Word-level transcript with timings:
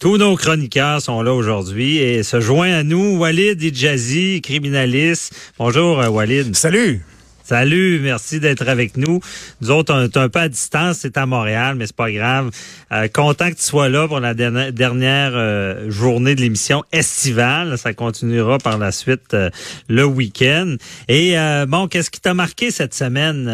Tous 0.00 0.16
nos 0.16 0.34
chroniqueurs 0.34 1.02
sont 1.02 1.20
là 1.20 1.34
aujourd'hui 1.34 1.98
et 1.98 2.22
se 2.22 2.40
joint 2.40 2.72
à 2.72 2.82
nous 2.82 3.18
Walid 3.18 3.62
Idjazi, 3.62 4.40
criminaliste. 4.40 5.34
Bonjour 5.58 6.00
euh, 6.00 6.08
Walid. 6.08 6.56
Salut. 6.56 7.02
Salut, 7.50 7.98
merci 8.00 8.38
d'être 8.38 8.68
avec 8.68 8.96
nous. 8.96 9.18
Nous 9.60 9.72
autres, 9.72 9.92
on 9.92 10.04
est 10.04 10.16
un 10.16 10.28
peu 10.28 10.38
à 10.38 10.48
distance, 10.48 10.98
c'est 11.00 11.16
à 11.16 11.26
Montréal, 11.26 11.74
mais 11.76 11.88
c'est 11.88 11.96
pas 11.96 12.12
grave. 12.12 12.52
Euh, 12.92 13.08
content 13.08 13.50
que 13.50 13.56
tu 13.56 13.64
sois 13.64 13.88
là 13.88 14.06
pour 14.06 14.20
la 14.20 14.34
dernière, 14.34 14.72
dernière 14.72 15.32
euh, 15.34 15.90
journée 15.90 16.36
de 16.36 16.42
l'émission 16.42 16.84
estivale. 16.92 17.76
Ça 17.76 17.92
continuera 17.92 18.58
par 18.58 18.78
la 18.78 18.92
suite 18.92 19.34
euh, 19.34 19.50
le 19.88 20.04
week-end. 20.04 20.76
Et 21.08 21.34
bon, 21.66 21.88
qu'est-ce 21.88 22.10
qui 22.10 22.20
t'a 22.20 22.34
marqué 22.34 22.70
cette 22.70 22.94
semaine 22.94 23.46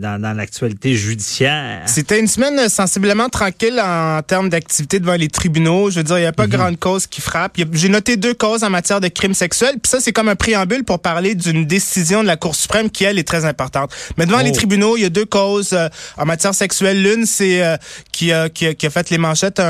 dans, 0.00 0.18
dans 0.18 0.32
l'actualité 0.34 0.94
judiciaire? 0.94 1.82
C'était 1.84 2.20
une 2.20 2.28
semaine 2.28 2.70
sensiblement 2.70 3.28
tranquille 3.28 3.78
en 3.78 4.22
termes 4.22 4.48
d'activité 4.48 5.00
devant 5.00 5.16
les 5.16 5.28
tribunaux. 5.28 5.90
Je 5.90 5.96
veux 5.96 6.02
dire, 6.02 6.16
il 6.16 6.22
n'y 6.22 6.26
a 6.26 6.32
pas 6.32 6.46
grande 6.46 6.78
cause 6.78 7.06
qui 7.06 7.20
frappe. 7.20 7.58
J'ai 7.72 7.90
noté 7.90 8.16
deux 8.16 8.32
causes 8.32 8.64
en 8.64 8.70
matière 8.70 9.02
de 9.02 9.08
crimes 9.08 9.34
sexuels. 9.34 9.74
Puis 9.82 9.90
ça, 9.90 10.00
c'est 10.00 10.12
comme 10.12 10.30
un 10.30 10.36
préambule 10.36 10.84
pour 10.84 11.00
parler 11.00 11.34
d'une 11.34 11.66
décision 11.66 12.22
de 12.22 12.26
la 12.26 12.38
Cour 12.38 12.54
suprême 12.54 12.88
qui, 12.88 13.04
elle, 13.04 13.18
est 13.18 13.28
très 13.33 13.33
importante. 13.42 13.90
Mais 14.16 14.26
devant 14.26 14.38
Oh. 14.40 14.44
les 14.44 14.52
tribunaux, 14.52 14.96
il 14.96 15.02
y 15.02 15.06
a 15.06 15.10
deux 15.10 15.24
causes 15.24 15.72
euh, 15.72 15.88
en 16.16 16.24
matière 16.26 16.54
sexuelle. 16.54 17.02
L'une, 17.02 17.24
c'est 17.26 17.62
euh, 17.64 17.76
qui, 18.12 18.32
a, 18.32 18.48
qui, 18.48 18.66
a, 18.66 18.74
qui 18.74 18.86
a 18.86 18.90
fait 18.90 19.10
les 19.10 19.18
manchettes 19.18 19.60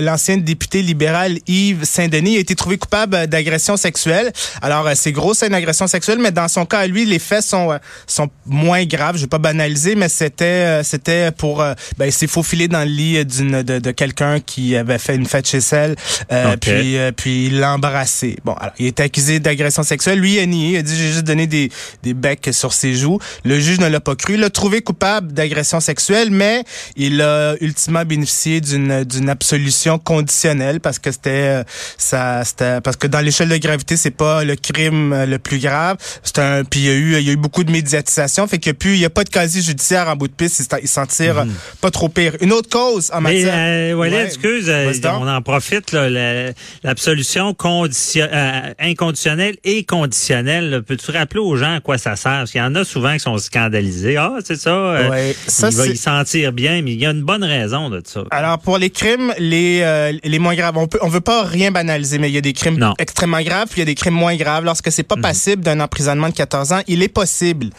l'ancien 0.00 0.36
député 0.36 0.82
libéral 0.82 1.38
Yves 1.46 1.84
Saint-Denis 1.84 2.36
a 2.36 2.40
été 2.40 2.54
trouvé 2.54 2.76
coupable 2.78 3.26
d'agression 3.26 3.76
sexuelle. 3.76 4.32
Alors, 4.62 4.86
euh, 4.86 4.92
c'est 4.94 5.12
gros, 5.12 5.34
c'est 5.34 5.46
une 5.46 5.54
agression 5.54 5.86
sexuelle, 5.86 6.18
mais 6.20 6.30
dans 6.32 6.48
son 6.48 6.66
cas, 6.66 6.86
lui, 6.86 7.04
les 7.04 7.18
faits 7.18 7.42
sont, 7.42 7.72
euh, 7.72 7.78
sont 8.06 8.28
moins 8.46 8.84
graves. 8.84 9.16
Je 9.16 9.22
vais 9.22 9.26
pas 9.28 9.38
banaliser, 9.38 9.94
mais 9.94 10.08
c'était 10.08 10.82
c'était 10.84 11.30
pour... 11.32 11.58
ben, 11.98 12.06
il 12.06 12.12
s'est 12.12 12.26
faufilé 12.26 12.68
dans 12.68 12.80
le 12.80 12.90
lit 12.90 13.24
d'une 13.24 13.62
de, 13.62 13.78
de 13.78 13.90
quelqu'un 13.90 14.40
qui 14.40 14.76
avait 14.76 14.98
fait 14.98 15.14
une 15.16 15.26
fête 15.26 15.48
chez 15.48 15.60
elle, 15.72 15.96
euh, 16.32 16.52
Ok. 16.54 16.60
puis, 16.60 16.96
puis 17.16 17.46
il 17.46 17.60
l'a 17.60 17.72
embrassé. 17.74 18.36
Bon, 18.44 18.52
alors, 18.54 18.74
il 18.78 18.86
est 18.86 19.00
accusé 19.00 19.40
d'agression 19.40 19.82
sexuelle. 19.82 20.18
Lui, 20.18 20.34
il 20.34 20.38
a 20.40 20.46
nié. 20.46 20.70
Il 20.72 20.76
a 20.78 20.82
dit, 20.82 20.96
j'ai 20.96 21.08
juste 21.12 21.24
donné 21.24 21.46
des, 21.46 21.70
des 22.02 22.14
becs 22.14 22.50
sur 22.52 22.72
ses 22.72 22.94
Le 23.44 23.58
juge 23.58 23.78
ne 23.80 23.86
l'a 23.88 24.00
pas 24.00 24.16
cru. 24.16 24.34
Il 24.34 24.40
l'a 24.40 24.50
trouvé 24.50 24.82
coupable 24.82 25.32
d'agression 25.32 25.80
sexuelle, 25.80 26.30
mais 26.30 26.64
il 26.96 27.20
a 27.22 27.54
ultimement 27.60 28.04
bénéficié 28.04 28.60
d'une 28.60 29.04
d'une 29.04 29.28
absolution 29.28 29.98
conditionnelle 29.98 30.80
parce 30.80 30.98
que 30.98 31.10
c'était 31.12 31.30
euh, 31.30 31.62
ça 31.98 32.42
c'était 32.44 32.80
parce 32.80 32.96
que 32.96 33.06
dans 33.06 33.20
l'échelle 33.20 33.48
de 33.48 33.56
gravité 33.56 33.96
c'est 33.96 34.10
pas 34.10 34.44
le 34.44 34.56
crime 34.56 35.12
euh, 35.12 35.26
le 35.26 35.38
plus 35.38 35.58
grave 35.58 35.96
c'est 36.22 36.38
un 36.38 36.64
puis 36.64 36.80
il 36.80 36.86
y 36.86 36.90
a 36.90 36.94
eu 36.94 37.16
il 37.18 37.26
y 37.26 37.30
a 37.30 37.32
eu 37.32 37.36
beaucoup 37.36 37.64
de 37.64 37.70
médiatisation 37.70 38.46
fait 38.46 38.66
a 38.68 38.74
plus 38.74 38.94
il 38.94 39.00
y 39.00 39.04
a 39.04 39.10
pas 39.10 39.24
de 39.24 39.30
casier 39.30 39.62
judiciaire 39.62 40.08
en 40.08 40.16
bout 40.16 40.28
de 40.28 40.32
piste 40.32 40.60
il 40.82 40.88
s'en- 40.88 41.06
tire 41.06 41.38
euh, 41.38 41.44
pas 41.80 41.90
trop 41.90 42.08
pire 42.08 42.36
une 42.40 42.52
autre 42.52 42.68
cause 42.68 43.10
en 43.12 43.20
Mais, 43.20 43.34
matière 43.44 43.54
euh, 43.56 43.94
Walid, 43.94 44.14
Ouais. 44.14 44.24
excuse, 44.26 44.64
euh, 44.68 44.92
on 45.20 45.28
en 45.28 45.42
profite, 45.42 45.92
là, 45.92 46.08
la- 46.10 46.52
l'absolution 46.84 47.54
condition- 47.54 48.28
euh, 48.32 48.72
inconditionnelle 48.78 49.56
et 49.64 49.84
conditionnelle. 49.84 50.82
Peux-tu 50.86 51.10
rappeler 51.10 51.40
aux 51.40 51.56
gens 51.56 51.76
à 51.76 51.80
quoi 51.80 51.98
ça 51.98 52.16
sert? 52.16 52.32
Parce 52.32 52.50
qu'il 52.52 52.60
y 52.60 52.64
en 52.64 52.74
a 52.74 52.79
souvent 52.84 53.12
qui 53.14 53.20
sont 53.20 53.36
scandalisés. 53.38 54.16
Ah, 54.16 54.34
c'est 54.44 54.56
ça, 54.60 54.70
euh, 54.70 55.08
Ouais. 55.10 55.36
Ça, 55.46 55.68
il 55.70 55.76
va 55.76 55.86
y 55.86 55.96
sentir 55.96 56.52
bien, 56.52 56.82
mais 56.82 56.92
il 56.92 57.00
y 57.00 57.06
a 57.06 57.10
une 57.10 57.22
bonne 57.22 57.44
raison 57.44 57.90
de 57.90 58.02
ça. 58.04 58.22
Alors 58.30 58.58
pour 58.58 58.78
les 58.78 58.90
crimes 58.90 59.32
les 59.38 59.80
euh, 59.82 60.12
les 60.22 60.38
moins 60.38 60.54
graves, 60.54 60.76
on 60.76 60.86
peut 60.86 60.98
on 61.02 61.08
veut 61.08 61.20
pas 61.20 61.42
rien 61.44 61.70
banaliser, 61.70 62.18
mais 62.18 62.28
il 62.30 62.34
y 62.34 62.38
a 62.38 62.42
des 62.42 62.52
crimes 62.52 62.78
Non. 62.78 62.94
extrêmement 62.98 63.40
graves, 63.42 63.66
puis 63.68 63.76
il 63.78 63.80
y 63.80 63.82
a 63.82 63.86
des 63.86 63.94
crimes 63.94 64.14
moins 64.14 64.36
graves. 64.36 64.64
Lorsque 64.64 64.90
c'est 64.92 65.02
pas 65.02 65.16
passible 65.16 65.62
d'un 65.62 65.80
emprisonnement 65.80 66.28
de 66.28 66.34
14 66.34 66.72
ans, 66.72 66.80
il 66.86 67.02
est 67.02 67.08
possible 67.08 67.70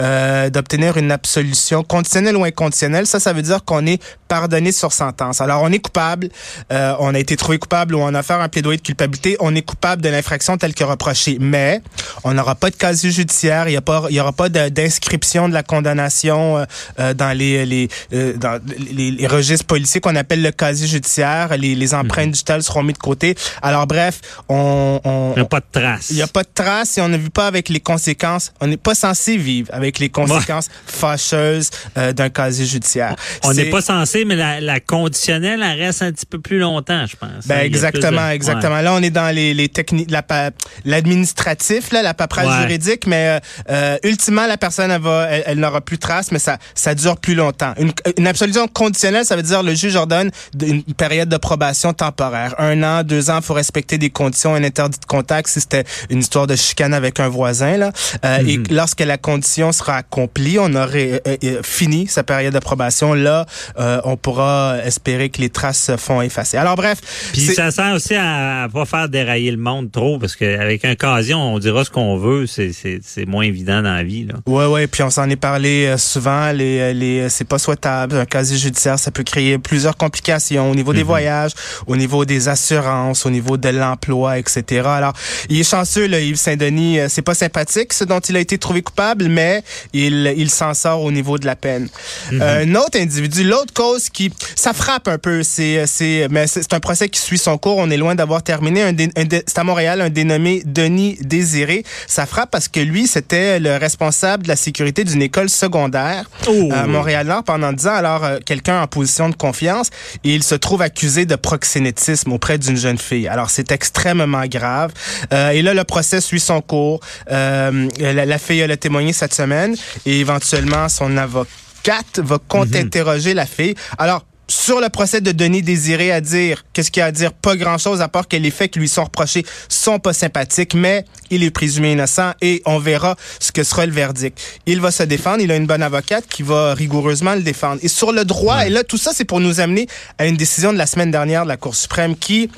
euh, 0.00 0.50
d'obtenir 0.50 0.96
une 0.96 1.12
absolution 1.12 1.82
conditionnelle 1.82 2.36
ou 2.36 2.44
inconditionnelle. 2.44 3.06
Ça, 3.06 3.20
ça 3.20 3.32
veut 3.32 3.42
dire 3.42 3.64
qu'on 3.64 3.86
est 3.86 4.02
pardonné 4.28 4.72
sur 4.72 4.92
sentence. 4.92 5.40
Alors 5.40 5.62
on 5.62 5.70
est 5.72 5.78
coupable, 5.78 6.28
euh, 6.72 6.94
on 6.98 7.14
a 7.14 7.18
été 7.18 7.36
trouvé 7.36 7.58
coupable 7.58 7.94
ou 7.94 7.98
on 8.00 8.14
a 8.14 8.22
fait 8.22 8.34
un 8.34 8.48
plaidoyer 8.48 8.78
de 8.78 8.82
culpabilité, 8.82 9.36
on 9.40 9.54
est 9.54 9.62
coupable 9.62 10.02
de 10.02 10.08
l'infraction 10.08 10.56
telle 10.56 10.74
que 10.74 10.84
reprochée, 10.84 11.38
mais 11.40 11.80
on 12.24 12.34
n'aura 12.34 12.54
pas 12.54 12.70
de 12.70 12.76
casier 12.76 13.10
judiciaire, 13.10 13.68
il 13.68 13.72
y 13.72 13.76
a 13.76 13.80
pas 13.80 14.04
il 14.10 14.16
y 14.16 14.20
aura 14.20 14.32
pas 14.32 14.48
de- 14.48 14.49
d'inscription 14.50 15.48
de 15.48 15.54
la 15.54 15.62
condamnation 15.62 16.58
euh, 16.58 16.64
euh, 16.98 17.14
dans 17.14 17.36
les 17.36 17.64
les, 17.66 17.88
euh, 18.12 18.34
dans 18.36 18.60
les 18.90 19.10
les 19.10 19.26
registres 19.26 19.66
policiers 19.66 20.00
qu'on 20.00 20.16
appelle 20.16 20.42
le 20.42 20.50
casier 20.52 20.86
judiciaire, 20.86 21.56
les, 21.56 21.74
les 21.74 21.94
empreintes 21.94 22.30
digitales 22.32 22.62
seront 22.62 22.82
mises 22.82 22.94
de 22.94 22.98
côté. 22.98 23.34
Alors 23.62 23.86
bref, 23.86 24.20
on, 24.48 25.00
on 25.04 25.32
Il 25.36 25.40
n'y 25.40 25.42
a 25.42 25.48
pas 25.48 25.60
de 25.60 25.66
traces. 25.72 26.10
il 26.10 26.16
n'y 26.16 26.22
a 26.22 26.26
pas 26.26 26.42
de 26.42 26.48
traces 26.54 26.98
et 26.98 27.00
on 27.00 27.08
ne 27.08 27.16
vit 27.16 27.30
pas 27.30 27.46
avec 27.46 27.68
les 27.68 27.80
conséquences. 27.80 28.52
On 28.60 28.66
n'est 28.66 28.76
pas 28.76 28.94
censé 28.94 29.36
vivre 29.36 29.68
avec 29.72 29.98
les 29.98 30.08
conséquences 30.08 30.68
fâcheuses 30.86 31.70
euh, 31.96 32.12
d'un 32.12 32.28
casier 32.30 32.66
judiciaire. 32.66 33.16
On 33.44 33.52
n'est 33.52 33.70
pas 33.70 33.80
censé, 33.82 34.24
mais 34.24 34.36
la, 34.36 34.60
la 34.60 34.80
conditionnelle, 34.80 35.62
elle 35.62 35.78
reste 35.80 36.02
un 36.02 36.12
petit 36.12 36.26
peu 36.26 36.38
plus 36.40 36.58
longtemps, 36.58 37.06
je 37.06 37.16
pense. 37.16 37.46
Ben 37.46 37.60
exactement, 37.60 38.28
de- 38.28 38.32
exactement. 38.32 38.80
Là, 38.80 38.92
on 38.94 39.02
est 39.02 39.10
dans 39.10 39.34
les, 39.34 39.54
les 39.54 39.68
techniques, 39.68 40.10
la 40.10 40.22
pa- 40.22 40.50
l'administratif, 40.84 41.92
là, 41.92 42.02
la 42.02 42.14
paperasse 42.14 42.46
Ouais. 42.46 42.62
juridique, 42.62 43.06
mais 43.06 43.38
euh, 43.70 43.98
euh, 44.44 44.46
la 44.46 44.56
personne, 44.56 44.90
elle, 44.90 45.00
va, 45.00 45.26
elle, 45.30 45.42
elle 45.46 45.58
n'aura 45.58 45.80
plus 45.80 45.96
de 45.96 46.00
traces, 46.00 46.32
mais 46.32 46.38
ça, 46.38 46.58
ça 46.74 46.94
dure 46.94 47.16
plus 47.16 47.34
longtemps. 47.34 47.72
Une, 47.78 47.92
une 48.18 48.26
absolution 48.26 48.66
conditionnelle, 48.68 49.24
ça 49.24 49.36
veut 49.36 49.42
dire 49.42 49.62
le 49.62 49.74
juge 49.74 49.96
ordonne 49.96 50.30
une 50.60 50.82
période 50.82 51.28
de 51.28 51.36
probation 51.36 51.92
temporaire. 51.92 52.54
Un 52.58 52.82
an, 52.82 53.02
deux 53.02 53.30
ans, 53.30 53.36
il 53.38 53.42
faut 53.44 53.54
respecter 53.54 53.98
des 53.98 54.10
conditions, 54.10 54.54
un 54.54 54.64
interdit 54.64 54.98
de 54.98 55.04
contact 55.06 55.48
si 55.48 55.60
c'était 55.60 55.84
une 56.10 56.18
histoire 56.20 56.46
de 56.46 56.56
chicane 56.56 56.94
avec 56.94 57.20
un 57.20 57.28
voisin. 57.28 57.76
Là. 57.76 57.92
Euh, 58.24 58.38
Et 58.46 58.58
Mhm. 58.58 58.64
lorsque 58.70 59.00
la 59.00 59.18
condition 59.18 59.72
sera 59.72 59.96
accomplie, 59.96 60.58
on 60.58 60.74
aurait 60.74 61.20
euh, 61.26 61.36
euh, 61.44 61.60
fini 61.62 62.06
sa 62.06 62.22
période 62.22 62.54
de 62.54 62.58
probation. 62.58 63.14
Là, 63.14 63.46
euh, 63.78 64.00
on 64.04 64.16
pourra 64.16 64.76
espérer 64.84 65.28
que 65.30 65.40
les 65.40 65.50
traces 65.50 65.80
se 65.82 65.96
font 65.96 66.20
effacer. 66.22 66.56
Alors 66.56 66.76
bref, 66.76 66.98
Puis 67.32 67.42
ça 67.54 67.70
sert 67.70 67.92
aussi 67.94 68.14
à, 68.14 68.64
à 68.64 68.68
pas 68.68 68.84
faire 68.84 69.08
dérailler 69.08 69.50
le 69.50 69.56
monde 69.56 69.90
trop, 69.92 70.18
parce 70.18 70.36
qu'avec 70.36 70.84
un 70.84 70.94
casier, 70.94 71.34
on 71.34 71.58
dira 71.58 71.84
ce 71.84 71.90
qu'on 71.90 72.16
veut, 72.16 72.46
c'est- 72.46 72.72
c'est 72.72 73.00
c'est 73.02 73.26
moins 73.26 73.44
évident 73.44 73.82
dans 73.82 73.94
la 73.94 74.02
vie. 74.02 74.24
Là. 74.24 74.29
Ouais, 74.46 74.66
ouais, 74.66 74.86
puis 74.86 75.02
on 75.02 75.10
s'en 75.10 75.28
est 75.30 75.36
parlé 75.36 75.86
euh, 75.86 75.96
souvent. 75.98 76.52
Les, 76.52 76.92
les, 76.94 77.28
c'est 77.28 77.44
pas 77.44 77.58
souhaitable. 77.58 78.16
Un 78.16 78.24
casier 78.26 78.58
judiciaire, 78.58 78.98
ça 78.98 79.10
peut 79.10 79.22
créer 79.22 79.58
plusieurs 79.58 79.96
complications 79.96 80.70
au 80.70 80.74
niveau 80.74 80.92
des 80.92 81.02
voyages, 81.02 81.52
au 81.86 81.96
niveau 81.96 82.24
des 82.24 82.48
assurances, 82.48 83.26
au 83.26 83.30
niveau 83.30 83.56
de 83.56 83.68
l'emploi, 83.68 84.38
etc. 84.38 84.82
Alors, 84.86 85.12
il 85.48 85.60
est 85.60 85.68
chanceux, 85.68 86.06
là, 86.06 86.20
Yves 86.20 86.36
Saint-Denis. 86.36 86.98
euh, 87.00 87.06
C'est 87.08 87.22
pas 87.22 87.34
sympathique 87.34 87.92
ce 87.92 88.04
dont 88.04 88.20
il 88.20 88.36
a 88.36 88.40
été 88.40 88.58
trouvé 88.58 88.82
coupable, 88.82 89.28
mais 89.28 89.62
il, 89.92 90.32
il 90.36 90.50
s'en 90.50 90.74
sort 90.74 91.02
au 91.02 91.10
niveau 91.12 91.38
de 91.38 91.46
la 91.46 91.56
peine. 91.56 91.88
Euh, 92.32 92.64
un 92.64 92.74
autre 92.74 92.98
individu, 92.98 93.44
l'autre 93.44 93.72
cause 93.72 94.08
qui, 94.10 94.32
ça 94.54 94.72
frappe 94.72 95.08
un 95.08 95.18
peu. 95.18 95.42
C'est, 95.42 95.86
c'est, 95.86 96.26
mais 96.30 96.46
c'est 96.46 96.60
c'est 96.62 96.74
un 96.74 96.80
procès 96.80 97.08
qui 97.08 97.18
suit 97.20 97.38
son 97.38 97.56
cours. 97.58 97.78
On 97.78 97.90
est 97.90 97.96
loin 97.96 98.14
d'avoir 98.14 98.42
terminé. 98.42 98.82
Un 98.82 98.92
dé- 98.92 99.10
un 99.16 99.24
dé- 99.24 99.42
c'est 99.46 99.58
à 99.58 99.64
Montréal, 99.64 100.00
un 100.02 100.10
dénommé 100.10 100.62
Denis 100.64 101.16
Désiré. 101.22 101.84
Ça 102.06 102.26
frappe 102.26 102.50
parce 102.50 102.68
que 102.68 102.80
lui, 102.80 103.06
c'était 103.06 103.58
le 103.58 103.76
responsable 103.76 104.19
de 104.24 104.48
la 104.48 104.56
sécurité 104.56 105.04
d'une 105.04 105.22
école 105.22 105.48
secondaire 105.48 106.24
Oh. 106.48 106.68
à 106.72 106.86
Montréal-Nord 106.86 107.44
pendant 107.44 107.72
10 107.72 107.86
ans. 107.86 107.94
Alors, 107.94 108.24
euh, 108.24 108.38
quelqu'un 108.44 108.82
en 108.82 108.86
position 108.86 109.28
de 109.28 109.34
confiance 109.34 109.88
et 110.24 110.34
il 110.34 110.42
se 110.42 110.54
trouve 110.54 110.82
accusé 110.82 111.26
de 111.26 111.36
proxénétisme 111.36 112.32
auprès 112.32 112.58
d'une 112.58 112.76
jeune 112.76 112.98
fille. 112.98 113.28
Alors, 113.28 113.50
c'est 113.50 113.72
extrêmement 113.72 114.46
grave. 114.46 114.92
Euh, 115.32 115.50
et 115.50 115.62
là, 115.62 115.74
le 115.74 115.84
procès 115.84 116.20
suit 116.20 116.40
son 116.40 116.60
cours. 116.60 117.00
Euh, 117.30 117.88
la, 117.98 118.24
la 118.26 118.38
fille, 118.38 118.60
elle 118.60 118.70
a 118.72 118.76
témoigné 118.76 119.12
cette 119.12 119.34
semaine 119.34 119.74
et 120.06 120.20
éventuellement, 120.20 120.88
son 120.88 121.16
avocate 121.16 122.18
va 122.18 122.38
contre-interroger 122.48 123.34
la 123.34 123.46
fille. 123.46 123.74
Alors, 123.98 124.24
sur 124.70 124.80
le 124.80 124.88
procès 124.88 125.20
de 125.20 125.32
Denis 125.32 125.62
Désiré 125.62 126.12
à 126.12 126.20
dire, 126.20 126.62
qu'est-ce 126.72 126.92
qu'il 126.92 127.00
y 127.00 127.02
a 127.02 127.06
à 127.06 127.10
dire? 127.10 127.32
Pas 127.32 127.56
grand-chose 127.56 128.00
à 128.00 128.06
part 128.06 128.28
que 128.28 128.36
les 128.36 128.52
faits 128.52 128.70
qui 128.70 128.78
lui 128.78 128.86
sont 128.88 129.02
reprochés 129.02 129.44
sont 129.68 129.98
pas 129.98 130.12
sympathiques, 130.12 130.74
mais 130.74 131.04
il 131.28 131.42
est 131.42 131.50
présumé 131.50 131.90
innocent 131.90 132.34
et 132.40 132.62
on 132.66 132.78
verra 132.78 133.16
ce 133.40 133.50
que 133.50 133.64
sera 133.64 133.84
le 133.84 133.90
verdict. 133.90 134.38
Il 134.66 134.80
va 134.80 134.92
se 134.92 135.02
défendre, 135.02 135.40
il 135.40 135.50
a 135.50 135.56
une 135.56 135.66
bonne 135.66 135.82
avocate 135.82 136.24
qui 136.28 136.44
va 136.44 136.72
rigoureusement 136.74 137.34
le 137.34 137.42
défendre. 137.42 137.80
Et 137.82 137.88
sur 137.88 138.12
le 138.12 138.24
droit, 138.24 138.64
et 138.64 138.70
là, 138.70 138.84
tout 138.84 138.96
ça, 138.96 139.10
c'est 139.12 139.24
pour 139.24 139.40
nous 139.40 139.58
amener 139.58 139.88
à 140.18 140.26
une 140.26 140.36
décision 140.36 140.72
de 140.72 140.78
la 140.78 140.86
semaine 140.86 141.10
dernière 141.10 141.42
de 141.42 141.48
la 141.48 141.56
Cour 141.56 141.74
suprême 141.74 142.14
qui 142.14 142.48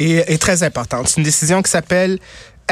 est, 0.00 0.32
est 0.32 0.38
très 0.38 0.64
importante. 0.64 1.06
C'est 1.06 1.18
une 1.18 1.22
décision 1.22 1.62
qui 1.62 1.70
s'appelle 1.70 2.18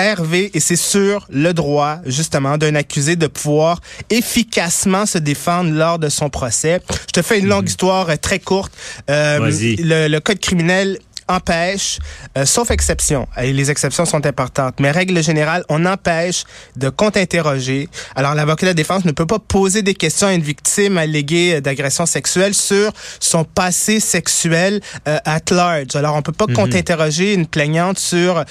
Hervé, 0.05 0.51
et 0.55 0.61
c'est 0.61 0.77
sur 0.77 1.27
le 1.31 1.53
droit, 1.53 1.99
justement, 2.07 2.59
d'un 2.59 2.75
accusé 2.75 3.17
de 3.17 3.27
pouvoir 3.27 3.81
efficacement 4.11 5.07
se 5.07 5.19
défendre 5.19 5.71
lors 5.71 5.99
de 5.99 6.09
son 6.09 6.31
procès. 6.31 6.81
Je 7.09 7.13
te 7.13 7.23
fais 7.23 7.39
une 7.39 7.49
longue 7.49 7.63
mhm. 7.63 7.69
histoire 7.69 8.11
euh, 8.11 8.17
très 8.17 8.39
courte. 8.39 8.73
Euh, 9.09 9.51
le, 9.79 10.09
le 10.09 10.21
code 10.21 10.41
criminel 10.41 10.99
empêche, 11.31 11.99
euh, 12.37 12.45
sauf 12.45 12.71
exception, 12.71 13.27
et 13.41 13.53
les 13.53 13.71
exceptions 13.71 14.05
sont 14.05 14.27
importantes, 14.27 14.75
mais 14.81 14.91
règle 14.91 15.23
générale, 15.23 15.65
on 15.69 15.87
empêche 15.87 16.45
de 16.77 16.89
contre-interroger. 16.89 17.89
Alors, 18.17 18.35
l'avocat 18.35 18.67
de 18.67 18.71
la 18.71 18.75
défense 18.75 19.05
ne 19.05 19.13
peut 19.13 19.27
pas 19.27 19.39
poser 19.39 19.83
des 19.83 19.95
questions 19.95 20.27
à 20.27 20.33
une 20.33 20.43
victime 20.43 20.99
alléguée 20.99 21.61
d'agression 21.61 22.07
sexuelle 22.07 22.55
sur 22.55 22.93
son 23.21 23.45
passé 23.45 24.01
sexuel 24.01 24.81
euh, 25.09 25.19
at 25.25 25.41
large. 25.51 25.95
Alors, 25.95 26.17
on 26.17 26.23
peut 26.23 26.33
pas 26.33 26.47
mhm. 26.47 26.55
contre-interroger 26.55 27.35
une 27.35 27.47
plaignante 27.47 27.99
sur 27.99 28.45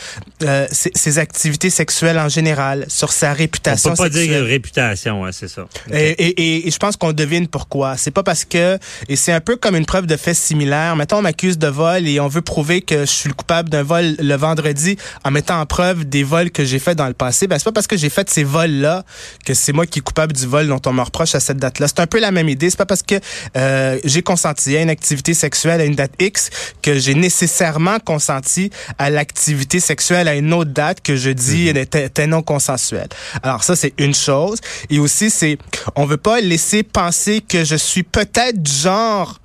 euh, 0.44 0.68
ses, 0.72 1.20
activités 1.20 1.70
sexuelles 1.70 2.20
en 2.20 2.30
général, 2.30 2.86
sur 2.88 3.12
sa 3.12 3.34
réputation 3.34 3.92
On 3.92 3.96
peut 3.96 4.04
pas 4.04 4.10
dire 4.10 4.44
réputation, 4.44 5.26
c'est 5.32 5.48
ça. 5.48 5.68
Et, 5.92 6.12
et, 6.12 6.68
et, 6.68 6.72
je 6.72 6.78
pense 6.78 6.96
qu'on 6.96 7.12
devine 7.12 7.48
pourquoi. 7.48 7.98
C'est 7.98 8.12
pas 8.12 8.24
parce 8.24 8.46
que, 8.46 8.78
et 9.10 9.16
c'est 9.16 9.34
un 9.34 9.42
peu 9.42 9.58
comme 9.58 9.76
une 9.76 9.86
preuve 9.86 10.06
de 10.06 10.16
fait 10.16 10.34
similaire. 10.34 10.96
Mettons, 10.96 11.18
on 11.18 11.22
m'accuse 11.22 11.58
de 11.58 11.68
vol 11.68 12.08
et 12.08 12.20
on 12.20 12.28
veut 12.28 12.42
prouver 12.42 12.69
que 12.78 13.02
je 13.02 13.06
suis 13.06 13.30
le 13.30 13.36
coupable 13.36 13.70
d'un 13.70 13.84
vol 13.84 14.16
le 14.20 14.36
vendredi 14.36 14.98
en 15.24 15.32
mettant 15.32 15.60
en 15.60 15.66
preuve 15.66 16.06
des 16.06 16.24
vols 16.24 16.52
que 16.52 16.64
j'ai 16.64 16.80
faits 16.80 16.98
dans 16.98 17.08
le 17.08 17.14
passé, 17.14 17.48
ben 17.48 17.58
c'est 17.58 17.66
pas 17.66 17.72
parce 17.72 17.88
que 17.88 17.98
j'ai 17.98 18.10
fait 18.10 18.30
ces 18.30 18.44
vols-là 18.44 19.04
que 19.46 19.54
c'est 19.54 19.74
moi 19.74 19.86
qui 19.86 20.00
est 20.00 20.02
coupable 20.02 20.34
du 20.34 20.46
vol 20.46 20.68
dont 20.68 20.82
on 20.86 20.94
me 20.94 21.02
reproche 21.02 21.36
à 21.36 21.40
cette 21.40 21.58
date-là. 21.58 21.88
C'est 21.88 22.00
un 22.00 22.08
peu 22.08 22.20
la 22.20 22.32
même 22.32 22.50
idée. 22.50 22.70
C'est 22.70 22.78
pas 22.78 22.86
parce 22.86 23.04
que 23.04 23.16
euh, 23.58 24.00
j'ai 24.04 24.22
consenti 24.22 24.76
à 24.78 24.82
une 24.82 24.90
activité 24.90 25.34
sexuelle 25.34 25.82
à 25.82 25.86
une 25.86 25.96
date 25.96 26.14
X 26.20 26.50
que 26.82 26.98
j'ai 26.98 27.16
nécessairement 27.16 28.00
consenti 28.00 28.70
à 28.98 29.10
l'activité 29.10 29.80
sexuelle 29.80 30.28
à 30.28 30.36
une 30.36 30.54
autre 30.54 30.72
date 30.72 31.02
que 31.02 31.16
je 31.16 31.30
dis 31.30 31.72
mm-hmm. 31.72 32.06
était, 32.06 32.28
non 32.28 32.42
consensuelle. 32.42 33.10
Alors 33.44 33.64
ça, 33.64 33.76
c'est 33.76 33.94
une 33.98 34.14
chose. 34.14 34.60
Et 34.90 35.00
aussi, 35.00 35.30
c'est 35.30 35.58
on 35.96 36.06
veut 36.06 36.18
pas 36.18 36.42
laisser 36.42 36.84
penser 36.84 37.42
que 37.42 37.64
je 37.64 37.76
suis 37.76 38.04
peut-être 38.04 38.62
du 38.62 38.72
genre 38.72 39.39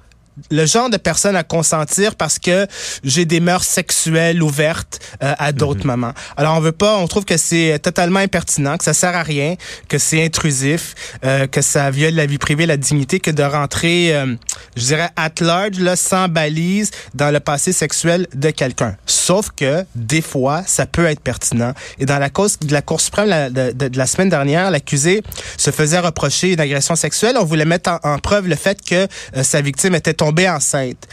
le 0.51 0.67
genre 0.67 0.91
de 0.91 0.97
personne 0.97 1.37
à 1.37 1.43
consentir 1.43 2.17
parce 2.17 2.39
que 2.39 2.67
j'ai 3.03 3.25
des 3.25 3.41
mœurs 3.41 3.65
sexuelles 3.65 4.43
ouvertes 4.43 5.01
euh, 5.23 5.35
à 5.39 5.53
d'autres 5.53 5.81
mhm. 5.81 5.93
moments. 5.93 6.13
Alors 6.37 6.57
on 6.57 6.61
veut 6.61 6.73
pas, 6.73 6.97
on 6.97 7.07
trouve 7.07 7.25
que 7.25 7.37
c'est 7.37 7.79
totalement 7.81 8.21
impertinent, 8.21 8.77
que 8.77 8.85
ça 8.85 8.95
sert 8.95 9.15
à 9.15 9.23
rien, 9.23 9.55
que 9.89 9.99
c'est 9.99 10.25
intrusif, 10.25 10.95
euh, 11.25 11.47
que 11.47 11.63
ça 11.63 11.91
viole 11.91 12.15
la 12.15 12.27
vie 12.27 12.39
privée, 12.39 12.67
la 12.67 12.77
dignité, 12.77 13.21
que 13.21 13.31
de 13.31 13.43
rentrer, 13.43 14.15
euh, 14.15 14.35
je 14.77 14.83
dirais, 14.83 15.11
at 15.17 15.33
large, 15.41 15.79
là, 15.79 15.97
sans 15.97 16.29
balise, 16.29 16.91
dans 17.15 17.31
le 17.31 17.41
passé 17.41 17.73
sexuel 17.73 18.27
de 18.35 18.51
quelqu'un. 18.51 18.97
Sauf 19.07 19.51
que 19.55 19.85
des 19.95 20.23
fois, 20.23 20.63
ça 20.67 20.87
peut 20.87 21.07
être 21.07 21.21
pertinent. 21.21 21.73
Et 21.99 22.07
dans 22.07 22.19
la 22.19 22.31
cause 22.31 22.59
de 22.59 22.73
la 22.73 22.83
Cour 22.83 23.01
suprême 23.01 23.53
de, 23.53 23.73
de, 23.73 23.97
la 23.97 24.07
semaine 24.07 24.29
dernière, 24.29 24.71
l'accusé 24.71 25.23
se 25.57 25.71
faisait 25.71 25.99
reprocher 25.99 26.53
une 26.53 26.61
agression 26.61 26.97
sexuelle. 26.97 27.37
On 27.39 27.45
voulait 27.45 27.65
mettre 27.65 27.91
en, 27.91 28.15
en 28.15 28.19
preuve 28.19 28.49
le 28.49 28.57
fait 28.57 28.81
que 28.85 29.07
sa 29.43 29.61
victime 29.61 29.95
était 29.95 30.23
enceinte. 30.49 31.09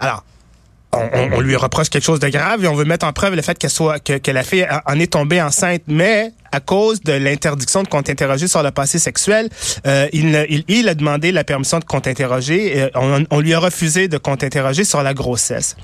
Alors, 0.00 0.24
on, 0.92 1.40
lui 1.40 1.56
reproche 1.56 1.88
quelque 1.88 2.04
chose 2.04 2.20
de 2.20 2.28
grave 2.28 2.64
et 2.64 2.68
on 2.68 2.74
veut 2.74 2.84
mettre 2.84 3.06
en 3.06 3.12
preuve 3.12 3.34
le 3.34 3.42
fait 3.42 3.58
qu'elle 3.58 3.70
soit 3.70 3.98
que 3.98 4.30
la 4.30 4.42
fille 4.42 4.66
en 4.84 4.98
est 4.98 5.12
tombée 5.12 5.40
enceinte, 5.40 5.82
mais 5.86 6.32
à 6.52 6.60
cause 6.60 7.00
de 7.02 7.12
l'interdiction 7.12 7.82
de 7.82 7.88
contre-interroger 7.88 8.46
sur 8.46 8.62
le 8.62 8.70
passé 8.70 8.98
sexuel, 8.98 9.48
euh, 9.86 10.06
il, 10.12 10.64
il, 10.68 10.88
a 10.88 10.94
demandé 10.94 11.32
la 11.32 11.44
permission 11.44 11.78
de 11.78 11.84
contre-interroger. 11.84 12.90
On, 12.94 13.24
on, 13.30 13.40
lui 13.40 13.54
a 13.54 13.58
refusé 13.58 14.08
de 14.08 14.18
contre-interroger 14.18 14.84
sur 14.84 15.02
la 15.02 15.14
grossesse. 15.14 15.76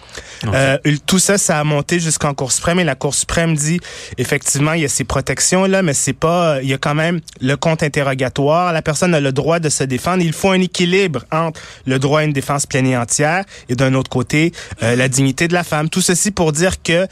Euh, 0.44 0.78
tout 1.06 1.18
ça, 1.18 1.38
ça 1.38 1.58
a 1.58 1.64
monté 1.64 2.00
jusqu'en 2.00 2.34
Cour 2.34 2.52
suprême 2.52 2.78
et 2.78 2.84
la 2.84 2.94
Cour 2.94 3.14
suprême 3.14 3.54
dit 3.54 3.80
effectivement 4.18 4.74
il 4.74 4.82
y 4.82 4.84
a 4.84 4.88
ces 4.88 5.04
protections 5.04 5.64
là, 5.64 5.82
mais 5.82 5.94
c'est 5.94 6.12
pas, 6.12 6.60
il 6.62 6.68
y 6.68 6.74
a 6.74 6.78
quand 6.78 6.94
même 6.94 7.20
le 7.40 7.56
contre-interrogatoire. 7.56 8.72
La 8.72 8.82
personne 8.82 9.14
a 9.14 9.20
le 9.20 9.32
droit 9.32 9.58
de 9.60 9.68
se 9.68 9.84
défendre. 9.84 10.22
Il 10.22 10.32
faut 10.32 10.50
un 10.50 10.60
équilibre 10.60 11.24
entre 11.32 11.60
le 11.86 11.98
droit 11.98 12.20
à 12.20 12.24
une 12.24 12.32
défense 12.32 12.66
pleine 12.66 12.86
et 12.86 12.96
entière 12.96 13.44
et 13.68 13.74
d'un 13.74 13.94
autre 13.94 14.10
côté 14.10 14.52
euh, 14.82 14.96
la 14.96 15.08
dignité 15.08 15.48
de 15.48 15.54
la 15.54 15.64
femme. 15.64 15.88
Tout 15.88 16.02
ceci 16.02 16.30
pour 16.30 16.52
dire 16.52 16.82
que 16.82 17.06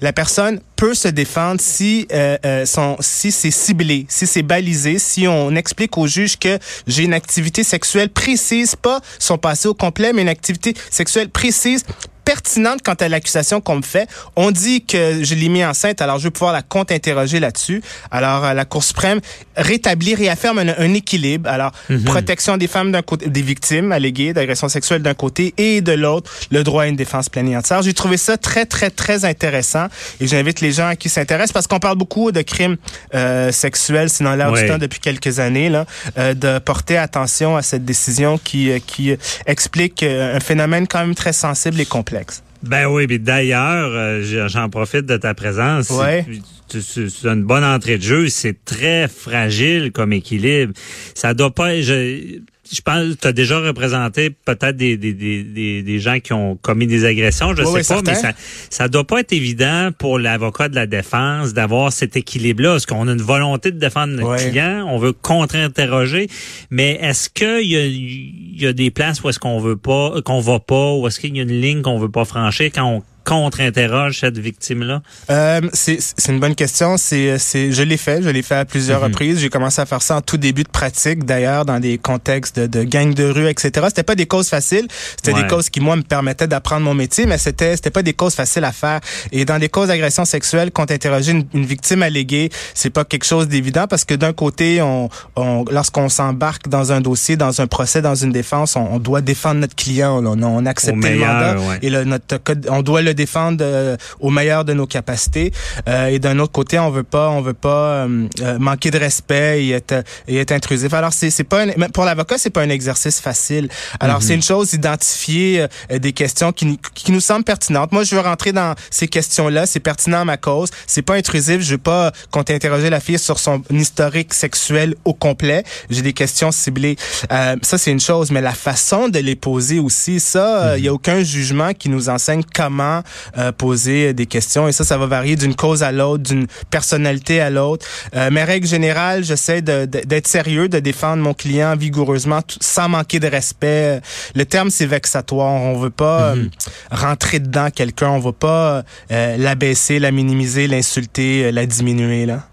la 0.00 0.12
personne 0.12 0.60
peut 0.76 0.94
se 0.94 1.08
défendre 1.08 1.60
si 1.60 2.06
euh, 2.12 2.64
si 3.00 3.32
c'est 3.32 3.50
ciblé, 3.50 4.06
si 4.08 4.26
c'est 4.26 4.42
balisé, 4.42 4.98
si 4.98 5.26
on 5.28 5.54
explique 5.54 5.96
au 5.98 6.06
juge 6.06 6.38
que 6.38 6.58
j'ai 6.86 7.04
une 7.04 7.14
activité 7.14 7.64
sexuelle 7.64 8.08
précise, 8.08 8.76
pas 8.76 9.00
son 9.18 9.38
passé 9.38 9.68
au 9.68 9.74
complet, 9.74 10.12
mais 10.12 10.22
une 10.22 10.28
activité 10.28 10.74
sexuelle 10.90 11.28
précise 11.28 11.84
pertinente 12.24 12.80
quant 12.82 12.94
à 12.94 13.08
l'accusation 13.08 13.60
qu'on 13.60 13.76
me 13.76 13.82
fait. 13.82 14.08
On 14.36 14.50
dit 14.50 14.84
que 14.84 15.22
je 15.22 15.34
l'ai 15.34 15.48
mis 15.48 15.64
enceinte, 15.64 16.00
alors 16.00 16.18
je 16.18 16.24
vais 16.24 16.30
pouvoir 16.30 16.52
la 16.52 16.62
contre-interroger 16.62 17.40
là-dessus. 17.40 17.82
Alors, 18.10 18.44
euh, 18.44 18.54
la 18.54 18.64
Cour 18.64 18.82
suprême 18.82 19.20
rétablit, 19.56 20.14
réaffirme 20.14 20.58
un, 20.58 20.94
équilibre. 20.94 21.48
Alors, 21.48 21.72
mhm. 21.88 22.04
protection 22.04 22.56
des 22.56 22.66
femmes 22.66 22.92
d'un 22.92 23.02
côté, 23.02 23.28
des 23.28 23.42
victimes 23.42 23.92
alléguées 23.92 24.32
d'agression 24.32 24.68
sexuelle 24.68 25.02
d'un 25.02 25.14
côté 25.14 25.54
et 25.58 25.80
de 25.80 25.92
l'autre, 25.92 26.30
le 26.50 26.62
droit 26.62 26.84
à 26.84 26.86
une 26.86 26.96
défense 26.96 27.28
pleine 27.28 27.48
et 27.48 27.56
entière. 27.56 27.82
J'ai 27.82 27.94
trouvé 27.94 28.16
ça 28.16 28.36
très, 28.36 28.66
très, 28.66 28.90
très 28.90 29.24
intéressant 29.24 29.86
et 30.20 30.26
j'invite 30.26 30.60
les 30.60 30.72
gens 30.72 30.92
qui 30.98 31.08
s'intéressent 31.08 31.52
parce 31.52 31.66
qu'on 31.66 31.78
parle 31.78 31.98
beaucoup 31.98 32.32
de 32.32 32.42
crimes 32.42 32.76
euh, 33.14 33.52
sexuels, 33.52 34.08
dans 34.20 34.34
l'air 34.34 34.52
du 34.52 34.66
temps 34.66 34.78
depuis 34.78 35.00
quelques 35.00 35.38
années, 35.38 35.68
là, 35.68 35.86
euh, 36.18 36.34
de 36.34 36.58
porter 36.58 36.96
attention 36.96 37.56
à 37.56 37.62
cette 37.62 37.84
décision 37.84 38.38
qui, 38.38 38.70
euh, 38.70 38.78
qui 38.84 39.14
explique 39.46 40.02
un 40.02 40.40
phénomène 40.40 40.86
quand 40.86 41.00
même 41.00 41.14
très 41.14 41.32
sensible 41.32 41.80
et 41.80 41.86
complexe. 41.86 42.13
Ben 42.62 42.86
oui, 42.86 43.06
mais 43.08 43.18
d'ailleurs, 43.18 43.90
euh, 43.92 44.48
j'en 44.48 44.70
profite 44.70 45.06
de 45.06 45.16
ta 45.16 45.34
présence. 45.34 45.90
Ouais. 45.90 46.24
C'est 46.68 47.24
une 47.24 47.44
bonne 47.44 47.64
entrée 47.64 47.98
de 47.98 48.02
jeu. 48.02 48.28
C'est 48.28 48.64
très 48.64 49.06
fragile 49.08 49.92
comme 49.92 50.12
équilibre. 50.12 50.72
Ça 51.14 51.34
doit 51.34 51.54
pas. 51.54 51.80
Je, 51.80 52.40
je 52.72 52.80
pense 52.80 53.14
que 53.14 53.20
tu 53.20 53.28
as 53.28 53.32
déjà 53.32 53.60
représenté 53.60 54.30
peut-être 54.30 54.76
des, 54.76 54.96
des, 54.96 55.12
des, 55.12 55.82
des, 55.82 55.98
gens 56.00 56.18
qui 56.20 56.32
ont 56.32 56.56
commis 56.56 56.86
des 56.86 57.04
agressions, 57.04 57.54
je 57.54 57.64
sais 57.64 57.94
pas, 57.94 58.02
mais 58.04 58.14
ça 58.14 58.32
ça 58.70 58.88
doit 58.88 59.04
pas 59.04 59.20
être 59.20 59.32
évident 59.32 59.90
pour 59.96 60.18
l'avocat 60.18 60.68
de 60.68 60.74
la 60.74 60.86
défense 60.86 61.52
d'avoir 61.52 61.92
cet 61.92 62.16
équilibre-là. 62.16 62.72
Parce 62.72 62.86
qu'on 62.86 63.06
a 63.08 63.12
une 63.12 63.22
volonté 63.22 63.70
de 63.70 63.78
défendre 63.78 64.14
notre 64.14 64.36
client, 64.36 64.86
on 64.88 64.98
veut 64.98 65.12
contre-interroger, 65.12 66.28
mais 66.70 66.98
est-ce 67.00 67.28
qu'il 67.28 67.68
y 67.68 67.76
a, 67.76 67.86
y 67.86 68.66
a 68.66 68.72
des 68.72 68.90
places 68.90 69.22
où 69.22 69.28
est-ce 69.28 69.38
qu'on 69.38 69.60
veut 69.60 69.76
pas, 69.76 70.22
qu'on 70.24 70.40
va 70.40 70.58
pas, 70.58 70.94
ou 70.94 71.06
est-ce 71.06 71.20
qu'il 71.20 71.36
y 71.36 71.40
a 71.40 71.42
une 71.42 71.60
ligne 71.60 71.82
qu'on 71.82 71.98
veut 71.98 72.10
pas 72.10 72.24
franchir 72.24 72.70
quand 72.74 72.84
on 72.84 73.02
contre-interroge 73.24 74.20
cette 74.20 74.38
victime-là? 74.38 75.02
Euh, 75.30 75.60
c'est 75.72 75.98
une 76.28 76.40
bonne 76.40 76.54
question. 76.54 76.96
C'est 76.96 77.38
je 77.38 77.82
l'ai 77.82 77.96
fait. 77.96 78.22
Je 78.22 78.28
l'ai 78.28 78.42
fait 78.42 78.56
à 78.56 78.64
plusieurs 78.64 79.00
mhm. 79.00 79.06
reprises. 79.06 79.38
J'ai 79.40 79.48
commencé 79.48 79.80
à 79.80 79.86
faire 79.86 80.02
ça 80.02 80.16
en 80.16 80.20
tout 80.20 80.36
début 80.36 80.62
de 80.64 80.68
pratique, 80.68 81.24
d'ailleurs, 81.24 81.64
dans 81.64 81.80
des 81.80 81.98
contextes 81.98 82.58
de, 82.58 82.66
de 82.66 82.82
gang 82.84 83.14
de 83.14 83.24
rue, 83.24 83.48
etc. 83.48 83.86
C'était 83.88 84.02
pas 84.02 84.14
des 84.14 84.26
causes 84.26 84.48
faciles. 84.48 84.86
C'était 85.16 85.32
des 85.32 85.46
causes 85.46 85.70
qui, 85.70 85.80
moi, 85.80 85.96
me 85.96 86.02
permettaient 86.02 86.46
d'apprendre 86.46 86.82
mon 86.82 86.94
métier, 86.94 87.26
mais 87.26 87.38
c'était 87.38 87.76
c'était 87.76 87.90
pas 87.90 88.02
des 88.02 88.14
causes 88.14 88.34
faciles 88.34 88.64
à 88.64 88.72
faire. 88.72 89.00
Et 89.32 89.44
dans 89.44 89.58
des 89.58 89.68
causes 89.68 89.88
d'agression 89.88 90.24
sexuelle, 90.24 90.70
contre-interroger 90.70 91.32
une, 91.32 91.46
une, 91.54 91.64
victime 91.64 92.02
alléguée, 92.02 92.50
c'est 92.74 92.90
pas 92.90 93.04
quelque 93.04 93.24
chose 93.24 93.48
d'évident 93.48 93.86
parce 93.88 94.04
que 94.04 94.14
d'un 94.14 94.32
côté, 94.32 94.82
on, 94.82 95.08
on 95.36 95.64
lorsqu'on 95.70 96.08
s'embarque 96.08 96.68
dans 96.68 96.92
un 96.92 97.00
dossier, 97.00 97.36
dans 97.36 97.60
un 97.60 97.66
procès, 97.66 98.02
dans 98.02 98.14
une 98.14 98.32
défense, 98.32 98.76
on, 98.76 98.98
doit 98.98 99.20
défendre 99.20 99.60
notre 99.60 99.74
client. 99.74 100.22
On, 100.24 100.42
on 100.42 100.66
accepte 100.66 101.02
le 101.02 101.16
mandat 101.16 101.56
et 101.82 101.90
le, 101.90 102.04
notre, 102.04 102.38
on 102.68 102.82
doit 102.82 103.02
le 103.02 103.13
défendre 103.14 103.58
euh, 103.62 103.96
au 104.20 104.30
meilleur 104.30 104.64
de 104.64 104.72
nos 104.72 104.86
capacités. 104.86 105.52
Euh, 105.88 106.06
et 106.06 106.18
d'un 106.18 106.38
autre 106.38 106.52
côté, 106.52 106.78
on 106.78 106.90
veut 106.90 107.02
pas, 107.02 107.30
on 107.30 107.40
veut 107.40 107.54
pas 107.54 108.06
euh, 108.06 108.28
manquer 108.58 108.90
de 108.90 108.98
respect 108.98 109.64
et 109.64 109.70
être, 109.70 110.04
et 110.28 110.36
être 110.36 110.52
intrusif. 110.52 110.92
Alors 110.94 111.12
c'est 111.12 111.30
c'est 111.30 111.44
pas 111.44 111.62
un, 111.62 111.88
pour 111.92 112.04
l'avocat, 112.04 112.38
c'est 112.38 112.50
pas 112.50 112.62
un 112.62 112.70
exercice 112.70 113.20
facile. 113.20 113.68
Alors 114.00 114.22
c'est 114.22 114.30
mhm. 114.30 114.36
une 114.36 114.42
chose 114.42 114.70
d'identifier 114.70 115.66
des 115.90 116.12
questions 116.12 116.52
qui, 116.52 116.78
qui 116.94 117.12
nous 117.12 117.20
semblent 117.20 117.44
pertinentes. 117.44 117.92
Moi, 117.92 118.04
je 118.04 118.14
veux 118.14 118.20
rentrer 118.20 118.52
dans 118.52 118.74
ces 118.90 119.08
questions-là. 119.08 119.66
C'est 119.66 119.80
pertinent 119.80 120.20
à 120.20 120.24
ma 120.24 120.36
cause. 120.36 120.70
C'est 120.86 121.02
pas 121.02 121.14
intrusif. 121.14 121.60
Je 121.60 121.72
veux 121.72 121.78
pas 121.78 122.12
qu'on 122.30 122.40
interroger 122.40 122.90
la 122.90 123.00
fille 123.00 123.18
sur 123.18 123.38
son 123.38 123.62
historique 123.70 124.34
sexuel 124.34 124.94
au 125.04 125.14
complet. 125.14 125.64
J'ai 125.88 126.02
des 126.02 126.12
questions 126.12 126.52
ciblées. 126.52 126.96
ça, 127.30 127.78
c'est 127.78 127.90
une 127.90 128.00
chose, 128.00 128.30
mais 128.30 128.40
la 128.40 128.52
façon 128.52 129.08
de 129.08 129.18
les 129.18 129.36
poser 129.36 129.78
aussi, 129.78 130.20
ça, 130.20 130.76
il 130.76 130.84
y 130.84 130.88
a 130.88 130.90
mhm. 130.90 130.96
aucun 130.96 131.22
jugement 131.22 131.72
qui 131.72 131.88
nous 131.88 132.08
enseigne 132.08 132.42
comment 132.54 133.02
euh, 133.38 133.52
poser 133.52 134.12
des 134.14 134.26
questions. 134.26 134.68
Et 134.68 134.72
ça, 134.72 134.84
ça 134.84 134.98
va 134.98 135.06
varier 135.06 135.36
d'une 135.36 135.54
cause 135.54 135.82
à 135.82 135.92
l'autre, 135.92 136.22
d'une 136.22 136.46
personnalité 136.70 137.40
à 137.40 137.50
l'autre. 137.50 137.86
Euh, 138.14 138.28
mais 138.32 138.44
règle 138.44 138.66
générale, 138.66 139.24
j'essaie 139.24 139.62
d'être 139.62 140.26
sérieux, 140.26 140.68
de 140.68 140.78
défendre 140.78 141.22
mon 141.22 141.34
client 141.34 141.76
vigoureusement, 141.76 142.40
sans 142.60 142.88
manquer 142.88 143.20
de 143.20 143.26
respect. 143.26 144.00
Le 144.34 144.44
terme, 144.44 144.70
c'est 144.70 144.86
vexatoire. 144.86 145.52
On 145.52 145.78
veut 145.78 145.90
pas 145.90 146.34
mhm. 146.34 146.42
euh, 146.42 146.96
rentrer 146.96 147.40
dedans 147.40 147.70
quelqu'un. 147.70 148.10
On 148.10 148.20
veut 148.20 148.32
pas 148.32 148.84
euh, 149.10 149.36
l'abaisser, 149.36 149.98
la 149.98 150.10
minimiser, 150.10 150.66
l'insulter, 150.66 151.52
la 151.52 151.66
diminuer. 151.66 152.26
là. 152.26 152.48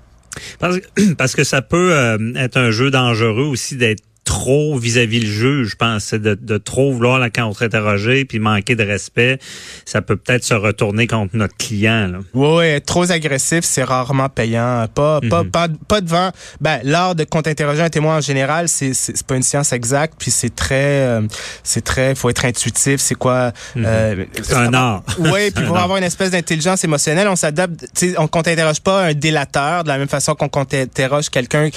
Parce, 0.60 0.77
parce 1.17 1.36
que 1.36 1.43
ça 1.43 1.62
peut 1.62 2.17
être 2.38 2.58
un 2.58 2.72
jeu 2.72 2.89
dangereux 2.91 3.46
aussi 3.46 3.75
d'être 3.75 4.03
trop 4.32 4.78
vis-à-vis 4.80 5.20
le 5.20 5.28
juge, 5.28 5.68
je 5.72 5.76
pense. 5.76 6.06
C'est 6.06 6.22
de, 6.22 6.36
de 6.36 6.58
trop 6.58 6.94
vouloir 6.94 7.20
la 7.20 7.30
contre-interroger 7.30 8.24
puis 8.24 8.40
manquer 8.40 8.76
de 8.76 8.84
respect. 8.84 9.40
Ça 9.84 10.02
peut 10.02 10.16
peut-être 10.16 10.46
se 10.46 10.54
retourner 10.54 11.06
contre 11.06 11.36
notre 11.36 11.58
client. 11.58 12.08
Là. 12.08 12.20
Oui, 12.34 12.64
être 12.64 12.86
trop 12.86 13.12
agressif, 13.12 13.66
c'est 13.66 13.84
rarement 13.84 14.30
payant. 14.30 14.88
Pas, 14.96 15.20
pas, 15.30 15.44
Mhm. 15.44 15.52
pas, 15.52 15.68
pas 15.86 16.00
devant. 16.00 16.32
Ben, 16.62 16.80
l'art 16.84 17.14
de 17.14 17.26
contre-interroger 17.26 17.82
un 17.82 17.90
témoin 17.90 18.18
en 18.18 18.22
général, 18.22 18.70
c'est, 18.70 18.94
pas 19.28 19.36
une 19.36 19.44
science 19.44 19.74
exacte, 19.74 20.14
puis 20.18 20.32
c'est 20.32 20.56
très, 20.56 21.02
euh, 21.10 21.22
c'est 21.64 21.84
très, 21.84 22.16
faut 22.16 22.30
être 22.30 22.46
intuitif. 22.46 23.02
C'est 23.02 23.16
quoi 23.16 23.52
euh, 23.76 24.16
Mhm. 24.16 24.26
C'est 24.44 24.54
un 24.56 24.74
art. 24.74 25.04
Oui, 25.20 25.52
puis 25.56 25.66
pour 25.66 25.78
avoir 25.78 25.98
une 25.98 26.06
espèce 26.06 26.32
d'intelligence 26.32 26.86
émotionnelle, 26.86 27.28
on 27.28 27.36
s'adapte. 27.36 27.86
On 28.18 28.28
contre-interroge 28.28 28.80
pas 28.80 29.08
un 29.08 29.14
délateur 29.14 29.84
de 29.84 29.90
la 29.90 29.98
même 29.98 30.08
façon 30.08 30.36
qu'on 30.36 30.48
contre-interroge 30.48 31.30
quelqu'un 31.30 31.70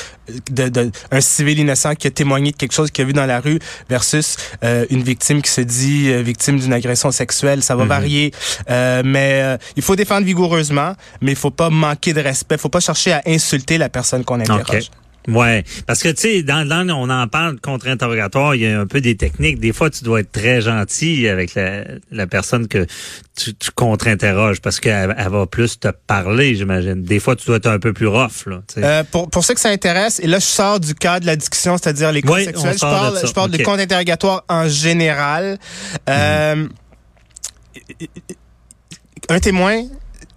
de, 0.52 0.68
de 0.68 0.90
un 1.10 1.20
civil 1.20 1.58
innocent 1.58 1.96
qui 1.96 2.06
a 2.06 2.10
témoigné 2.10 2.43
de 2.52 2.56
quelque 2.56 2.72
chose 2.74 2.90
qu'il 2.90 3.02
a 3.02 3.06
vu 3.06 3.12
dans 3.12 3.26
la 3.26 3.40
rue 3.40 3.58
versus 3.88 4.36
euh, 4.62 4.86
une 4.90 5.02
victime 5.02 5.42
qui 5.42 5.50
se 5.50 5.60
dit 5.60 6.08
euh, 6.10 6.22
victime 6.22 6.58
d'une 6.58 6.72
agression 6.72 7.10
sexuelle. 7.10 7.62
Ça 7.62 7.76
va 7.76 7.84
Mhm. 7.84 7.88
varier, 7.88 8.32
Euh, 8.70 9.02
mais 9.04 9.58
il 9.76 9.82
faut 9.82 9.96
défendre 9.96 10.24
vigoureusement, 10.26 10.94
mais 11.20 11.32
il 11.32 11.36
faut 11.36 11.50
pas 11.50 11.70
manquer 11.70 12.12
de 12.12 12.20
respect. 12.20 12.58
faut 12.58 12.68
pas 12.68 12.80
chercher 12.80 13.12
à 13.12 13.22
insulter 13.26 13.78
la 13.78 13.88
personne 13.88 14.24
qu'on 14.24 14.40
interroge. 14.40 14.90
Ouais, 15.26 15.64
parce 15.86 16.02
que 16.02 16.10
tu 16.10 16.20
sais, 16.20 16.42
dans, 16.42 16.68
dans 16.68 16.86
on 16.90 17.08
en 17.08 17.26
parle 17.28 17.56
de 17.56 17.60
contre-interrogatoire, 17.60 18.54
il 18.54 18.60
y 18.62 18.66
a 18.66 18.78
un 18.78 18.86
peu 18.86 19.00
des 19.00 19.16
techniques. 19.16 19.58
Des 19.58 19.72
fois, 19.72 19.88
tu 19.88 20.04
dois 20.04 20.20
être 20.20 20.32
très 20.32 20.60
gentil 20.60 21.26
avec 21.28 21.54
la, 21.54 21.84
la 22.10 22.26
personne 22.26 22.68
que 22.68 22.86
tu, 23.34 23.54
tu 23.54 23.70
contre-interroges 23.70 24.60
parce 24.60 24.80
qu'elle 24.80 25.14
elle 25.16 25.28
va 25.30 25.46
plus 25.46 25.80
te 25.80 25.88
parler, 26.06 26.54
j'imagine. 26.54 27.02
Des 27.02 27.20
fois, 27.20 27.36
tu 27.36 27.46
dois 27.46 27.56
être 27.56 27.66
un 27.68 27.78
peu 27.78 27.92
plus 27.94 28.06
rough, 28.06 28.46
là. 28.46 28.60
Euh, 28.78 29.02
pour, 29.10 29.30
pour 29.30 29.44
ceux 29.44 29.54
que 29.54 29.60
ça 29.60 29.70
intéresse, 29.70 30.20
et 30.20 30.26
là, 30.26 30.38
je 30.38 30.44
sors 30.44 30.78
du 30.78 30.94
cadre 30.94 31.20
de 31.22 31.26
la 31.26 31.36
discussion, 31.36 31.78
c'est-à-dire 31.78 32.12
les 32.12 32.22
Oui, 32.26 32.44
sexuels. 32.44 32.72
Je 32.72 32.76
de 32.76 32.80
parle, 32.80 33.18
ça. 33.18 33.26
je 33.26 33.32
parle 33.32 33.50
de 33.50 33.62
compte 33.62 33.80
interrogatoire 33.80 34.44
en 34.48 34.68
général. 34.68 35.58
Euh, 36.08 36.66
Un 39.30 39.40
témoin, 39.40 39.84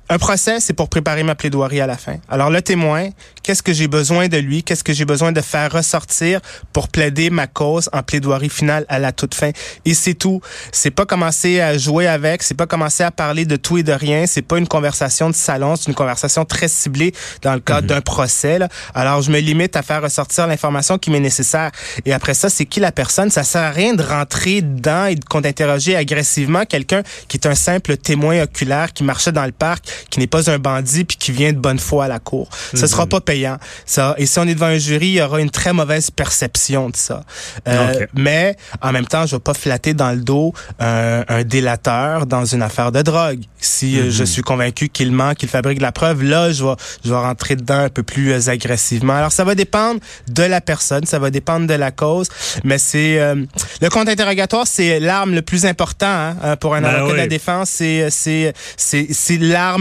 un 0.10 0.18
procès, 0.18 0.60
c'est 0.60 0.74
pour 0.74 0.90
préparer 0.90 1.24
ma 1.24 1.36
plaidoirie 1.36 1.82
à 1.82 1.88
la 1.88 1.98
fin. 1.98 2.16
Alors, 2.30 2.50
le 2.50 2.62
témoin, 2.62 3.10
qu'est-ce 3.44 3.64
que 3.64 3.74
j'ai 3.74 3.88
besoin 3.88 4.28
de 4.28 4.38
lui? 4.38 4.64
Qu'est-ce 4.64 4.84
que 4.84 4.94
j'ai 4.94 5.06
besoin 5.06 5.32
de 5.32 5.42
faire 5.42 5.72
ressortir 5.72 6.40
pour 6.74 6.88
plaider 6.88 7.30
ma 7.30 7.48
cause 7.48 7.90
en 7.94 8.04
plaidoirie 8.04 8.50
finale 8.50 8.86
à 8.90 9.00
la 9.00 9.12
toute 9.12 9.36
fin? 9.36 9.52
Et 9.86 9.94
c'est 9.94 10.14
tout. 10.14 10.42
C'est 10.72 10.92
pas 10.92 11.06
commencer 11.06 11.62
à 11.62 11.78
jouer 11.78 12.08
avec, 12.08 12.44
c'est 12.44 12.56
pas 12.56 12.68
commencer 12.68 13.04
à 13.04 13.12
parler 13.12 13.46
de 13.46 13.56
tout 13.56 13.78
et 13.78 13.84
de 13.84 13.94
rien, 13.94 14.26
c'est 14.28 14.42
pas 14.42 14.58
une 14.58 14.68
conversation 14.68 15.30
de 15.30 15.36
salon, 15.36 15.76
c'est 15.76 15.88
une 15.88 15.96
conversation 15.96 16.46
très 16.46 16.68
ciblée 16.68 17.14
dans 17.42 17.54
le 17.54 17.60
cadre 17.60 17.88
d'un 17.88 18.02
procès. 18.02 18.60
là. 18.60 18.70
Alors, 18.94 19.22
je 19.22 19.32
me 19.32 19.40
limite 19.40 19.76
à 19.76 19.82
faire 19.82 20.02
ressortir 20.02 20.48
l'information 20.48 20.98
qui 20.98 21.12
m'est 21.12 21.20
nécessaire. 21.20 21.72
Et 22.06 22.14
après 22.14 22.34
ça, 22.34 22.50
c'est 22.50 22.66
qui 22.66 22.80
la 22.80 22.92
personne? 22.92 23.30
Ça 23.30 23.44
sert 23.44 23.62
à 23.62 23.72
rien 23.72 23.94
de 23.94 24.04
rentrer 24.04 24.62
dedans 24.62 25.06
et 25.06 25.16
de 25.16 25.22
d'interroger 25.42 25.96
agressivement 25.96 26.66
quelqu'un 26.66 27.04
qui 27.28 27.38
est 27.38 27.46
un 27.46 27.56
simple 27.56 27.98
témoin 27.98 28.42
oculaire 28.42 28.94
qui 28.94 29.04
marchait 29.04 29.32
dans 29.32 29.46
le 29.46 29.52
parc, 29.52 29.97
qui 30.10 30.20
n'est 30.20 30.28
pas 30.28 30.50
un 30.50 30.60
bandit 30.60 31.04
puis 31.04 31.18
qui 31.18 31.32
vient 31.32 31.54
de 31.54 31.58
bonne 31.58 31.80
foi 31.80 32.06
à 32.06 32.08
la 32.08 32.20
cour. 32.20 32.50
Ce 32.74 32.88
sera 32.88 33.06
pas 33.06 33.22
payant. 33.22 33.58
Ça. 33.86 34.16
Et 34.18 34.26
si 34.26 34.40
on 34.40 34.44
est 34.44 34.56
devant 34.56 34.68
un 34.68 34.78
jury, 34.78 35.08
il 35.08 35.14
y 35.14 35.22
aura 35.22 35.42
une 35.42 35.50
très 35.50 35.74
mauvaise 35.74 36.12
perception 36.12 36.90
de 36.90 36.96
ça. 36.96 37.24
Euh. 37.68 38.06
Mais 38.14 38.56
en 38.82 38.92
même 38.92 39.06
temps, 39.06 39.26
je 39.26 39.36
vais 39.36 39.42
pas 39.42 39.54
flatter 39.54 39.94
dans 39.94 40.12
le 40.12 40.22
dos 40.22 40.54
un, 40.80 41.24
un 41.28 41.44
délateur 41.44 42.26
dans 42.26 42.46
une 42.46 42.62
affaire 42.62 42.92
de 42.92 43.02
drogue. 43.02 43.42
Si 43.60 44.00
euh, 44.00 44.12
je 44.12 44.24
suis 44.24 44.42
convaincu 44.42 44.90
qu'il 44.90 45.12
ment, 45.12 45.34
qu'il 45.34 45.50
fabrique 45.50 45.78
de 45.78 45.84
la 45.84 45.92
preuve, 45.92 46.24
là, 46.24 46.52
je 46.52 46.64
vais, 46.64 46.76
je 47.04 47.10
vais 47.10 47.16
rentrer 47.16 47.56
dedans 47.56 47.80
un 47.80 47.90
peu 47.90 48.04
plus 48.04 48.32
euh, 48.32 48.50
agressivement. 48.50 49.14
Alors, 49.14 49.32
ça 49.32 49.44
va 49.44 49.56
dépendre 49.56 50.00
de 50.28 50.44
la 50.44 50.62
personne, 50.62 51.06
ça 51.06 51.20
va 51.20 51.30
dépendre 51.30 51.68
de 51.68 51.74
la 51.74 51.92
cause, 51.92 52.30
mais 52.64 52.78
c'est 52.78 53.20
euh, 53.20 53.36
le 53.82 53.90
compte 53.90 54.10
interrogatoire, 54.10 54.68
c'est 54.68 55.00
l'arme 55.00 55.34
le 55.34 55.42
plus 55.42 55.66
important 55.66 56.08
hein, 56.08 56.36
euh, 56.44 56.56
pour 56.56 56.76
un 56.76 56.82
Ben 56.82 56.90
avocat 56.90 57.14
de 57.14 57.18
la 57.18 57.28
défense. 57.28 57.70
C'est 57.70 58.10
c'est 58.10 58.54
c'est 58.76 59.08
c'est 59.12 59.38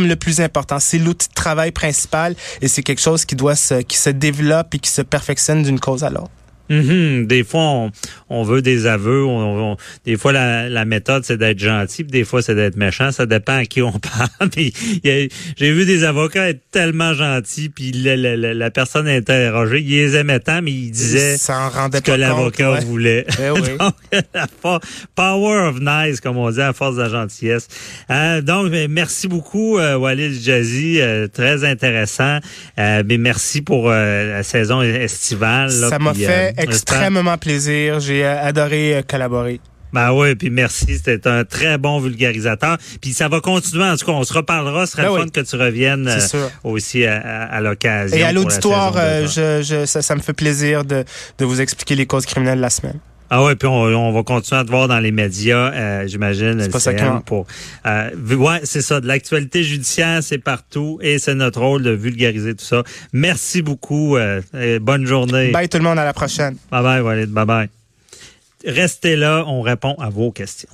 le 0.07 0.17
plus 0.17 0.41
important. 0.41 0.79
C'est 0.81 0.99
l'outil 0.99 1.29
de 1.29 1.35
travail 1.35 1.73
principal 1.73 2.35
et 2.61 2.69
c'est 2.69 2.83
quelque 2.83 3.01
chose 3.01 3.25
qui 3.25 3.37
doit 3.37 3.57
se 3.57 3.83
qui 3.83 3.97
se 3.97 4.11
développe 4.11 4.75
et 4.75 4.79
qui 4.79 4.91
se 4.91 5.03
perfectionne 5.03 5.63
d'une 5.63 5.81
cause 5.81 6.05
à 6.05 6.11
l'autre. 6.11 6.31
Mhm. 6.69 7.27
Des 7.27 7.45
fois, 7.45 7.61
on, 7.63 7.91
on 8.29 8.43
veut 8.43 8.63
des 8.63 8.87
aveux. 8.87 9.25
On, 9.25 9.73
on- 9.73 9.77
des 10.05 10.17
fois, 10.17 10.33
la, 10.33 10.69
la 10.69 10.85
méthode, 10.85 11.25
c'est 11.25 11.37
d'être 11.37 11.59
gentil. 11.59 12.05
Puis 12.05 12.13
des 12.13 12.25
fois, 12.25 12.43
c'est 12.43 12.55
d'être 12.55 12.77
méchant. 12.77 13.13
Ça 13.13 13.27
dépend 13.27 13.57
à 13.59 13.65
qui 13.67 13.83
on 13.83 13.93
parle. 13.99 14.51
J'ai 15.05 15.73
vu 15.73 15.85
des 15.85 16.05
avocats 16.05 16.49
être 16.49 16.63
tellement 16.71 17.15
gentils. 17.15 17.69
Puis 17.69 17.93
la, 17.93 18.17
la- 18.17 18.55
la- 18.55 18.71
personne 18.71 19.09
interrogée, 19.09 19.81
il 19.81 19.89
les 19.91 20.17
aimait 20.17 20.41
tant, 20.41 20.61
mais 20.63 20.73
il 20.73 20.91
disait 20.91 21.37
ça 21.39 21.59
en 21.67 21.69
rendait 21.71 21.99
ce 21.99 22.03
que 22.03 22.13
l'avocat 22.13 22.73
ouais. 22.73 22.85
voulait. 22.85 23.27
Eh 23.39 23.51
oui. 23.51 23.61
Donc, 23.79 23.95
la 24.35 24.47
po- 24.47 24.79
power 25.15 25.69
of 25.69 25.77
nice, 25.81 26.21
comme 26.21 26.37
on 26.37 26.51
dit, 26.51 26.61
à 26.61 26.73
force 26.73 26.97
de 26.97 27.03
la 27.03 27.09
gentillesse. 27.09 27.69
Euh, 28.11 28.41
donc, 28.41 28.71
mais 28.71 28.89
merci 28.89 29.29
beaucoup, 29.29 29.79
euh, 29.79 29.97
Walid 29.97 30.33
Jazzy. 30.43 31.01
euh, 31.01 31.29
très 31.29 31.65
intéressant. 31.65 32.39
Euh, 32.79 33.03
mais 33.07 33.19
merci 33.19 33.63
pour 33.63 33.91
euh, 33.91 34.33
la 34.33 34.43
saison 34.43 34.83
estivale. 34.83 35.69
là, 35.81 35.89
Ça 35.91 35.99
m'a 35.99 36.15
fait 36.15 36.55
euh, 36.56 36.56
extrêmement 36.57 37.39
plaisir. 37.39 38.01
J'ai 38.01 38.25
euh, 38.25 38.43
adoré 38.43 38.97
euh, 38.97 39.03
collaborer. 39.03 39.61
Ben 39.93 40.13
oui, 40.13 40.35
puis 40.35 40.51
merci, 40.51 40.99
c'était 41.03 41.27
un 41.29 41.45
très 41.45 41.79
bon 41.79 42.01
vulgarisateur. 42.01 42.77
Puis 43.01 43.15
ça 43.15 43.29
va 43.29 43.41
continuer, 43.41 43.85
en 43.85 43.97
tout 43.97 44.05
cas, 44.05 44.13
on 44.13 44.25
se 44.25 44.33
reparlera, 44.33 44.85
ce 44.85 44.93
serait 44.93 45.03
Ben 45.05 45.09
le 45.09 45.15
oui. 45.15 45.21
fun 45.23 45.29
que 45.29 45.41
tu 45.41 45.57
reviennes 45.57 46.09
euh, 46.09 46.49
aussi 46.65 47.07
à, 47.07 47.17
à- 47.19 47.45
à 47.57 47.61
l'occasion. 47.61 48.17
Et 48.17 48.23
à 48.23 48.27
la 48.27 48.33
l'auditoire, 48.33 48.95
euh, 48.97 49.23
de- 49.23 49.27
je, 49.29 49.63
je, 49.63 49.87
ça, 49.87 50.03
ça 50.03 50.15
me 50.17 50.21
fait 50.21 50.33
plaisir 50.35 50.85
de, 50.85 51.05
de 51.39 51.45
vous 51.45 51.61
expliquer 51.61 51.95
les 51.95 52.05
causes 52.07 52.27
criminelles 52.27 52.61
la 52.61 52.69
semaine. 52.71 52.99
Ah 53.31 53.43
ouais, 53.45 53.57
puis 53.57 53.67
on, 53.67 53.75
on 53.83 54.13
va 54.13 54.23
continuer 54.23 54.61
à 54.61 54.65
te 54.65 54.71
voir 54.71 54.87
dans 54.89 55.01
les 55.01 55.11
médias, 55.11 55.73
euh, 55.73 56.07
j'imagine. 56.07 56.61
C'est 56.61 56.71
pas 56.71 56.81
ça 56.81 56.93
pour 57.25 57.47
euh, 57.87 58.11
Ouais, 58.37 58.61
c'est 58.63 58.83
ça. 58.83 59.01
De 59.01 59.07
l'actualité 59.09 59.65
judiciaire, 59.65 60.23
c'est 60.23 60.39
partout 60.39 60.99
et 61.03 61.19
c'est 61.19 61.35
notre 61.35 61.61
rôle 61.61 61.83
de 61.83 61.91
vulgariser 61.91 62.55
tout 62.55 62.65
ça. 62.65 62.85
Merci 63.13 63.63
beaucoup. 63.63 64.17
euh, 64.17 64.41
et 64.59 64.79
bonne 64.79 65.07
journée. 65.07 65.51
Bye 65.51 65.69
tout 65.69 65.79
le 65.79 65.85
monde, 65.85 65.99
à 65.99 66.05
la 66.05 66.13
prochaine. 66.13 66.57
Bye 66.71 66.83
bye, 66.83 67.01
Walid. 67.01 67.31
Bye 67.31 67.47
bye. 67.47 67.69
Restez 68.65 69.17
là, 69.17 69.45
on 69.47 69.61
répond 69.63 69.95
à 70.01 70.09
vos 70.09 70.31
questions. 70.31 70.69